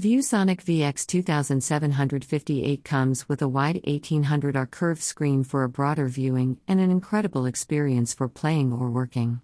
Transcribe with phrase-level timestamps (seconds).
[0.00, 6.80] ViewSonic VX 2758 comes with a wide 1800R curved screen for a broader viewing and
[6.80, 9.40] an incredible experience for playing or working.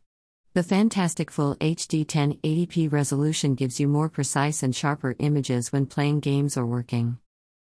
[0.54, 6.18] The fantastic full HD 1080p resolution gives you more precise and sharper images when playing
[6.18, 7.18] games or working.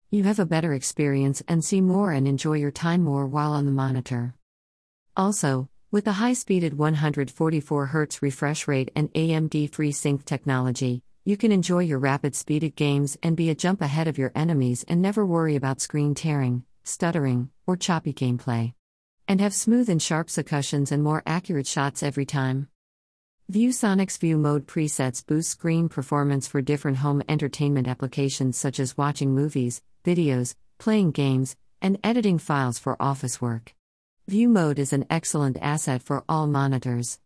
[0.10, 3.66] You have a better experience and see more and enjoy your time more while on
[3.66, 4.34] the monitor.
[5.18, 11.80] Also, with the high speeded 144Hz refresh rate and AMD FreeSync technology, you can enjoy
[11.80, 15.58] your rapid speeded games and be a jump ahead of your enemies and never worry
[15.58, 18.72] about screen tearing, stuttering, or choppy gameplay.
[19.27, 22.70] And have smooth and sharp succussions and more accurate shots every time.
[23.52, 29.36] ViewSonic's View Mode presets boost screen performance for different home entertainment applications such as watching
[29.36, 33.75] movies, videos, playing games, and editing files for office work.
[34.30, 37.20] View Mode is an excellent asset for all monitors.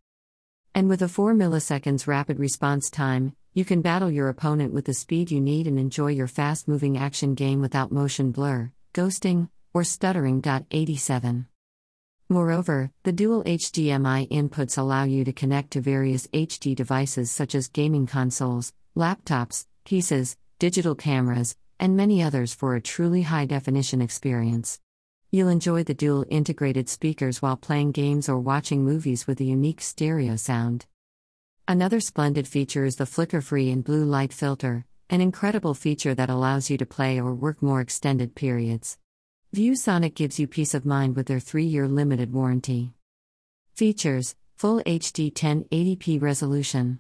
[0.74, 4.94] And with a 4 milliseconds rapid response time, you can battle your opponent with the
[4.94, 9.84] speed you need and enjoy your fast moving action game without motion blur, ghosting, or
[9.84, 10.42] stuttering.
[10.72, 11.48] 87.
[12.30, 17.68] Moreover, the dual HDMI inputs allow you to connect to various HD devices such as
[17.68, 24.80] gaming consoles, laptops, PCs, digital cameras, and many others for a truly high definition experience.
[25.30, 29.82] You'll enjoy the dual integrated speakers while playing games or watching movies with a unique
[29.82, 30.86] stereo sound.
[31.68, 36.30] Another splendid feature is the flicker free and blue light filter, an incredible feature that
[36.30, 38.98] allows you to play or work more extended periods.
[39.56, 42.94] ViewSonic gives you peace of mind with their 3 year limited warranty.
[43.76, 47.00] Features Full HD 1080p resolution,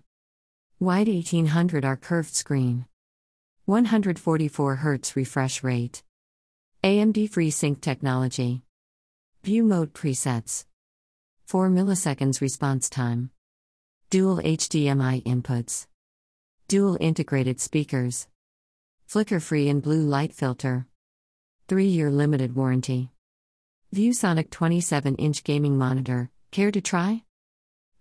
[0.79, 2.85] wide 1800R curved screen,
[3.67, 6.01] 144Hz refresh rate,
[6.83, 8.63] AMD FreeSync technology,
[9.43, 10.65] View mode presets,
[11.45, 13.31] 4 milliseconds response time.
[14.11, 15.87] Dual HDMI inputs.
[16.67, 18.27] Dual integrated speakers.
[19.05, 20.85] Flicker free and blue light filter.
[21.69, 23.11] 3 year limited warranty.
[23.95, 26.29] ViewSonic 27 inch gaming monitor.
[26.51, 27.23] Care to try?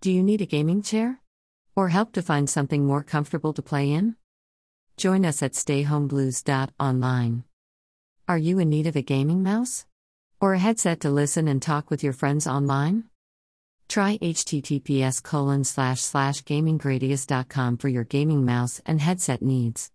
[0.01, 1.21] Do you need a gaming chair?
[1.77, 4.17] Or help to find something more comfortable to play in?
[4.97, 7.43] Join us at stayhomeblues.online.
[8.27, 9.85] Are you in need of a gaming mouse?
[10.41, 13.05] Or a headset to listen and talk with your friends online?
[13.91, 16.45] Try https colon slash slash
[17.75, 19.89] for your gaming mouse and headset needs.